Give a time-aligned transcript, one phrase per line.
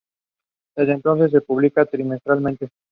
[0.75, 2.71] Desde entonces, se publica trimestralmente.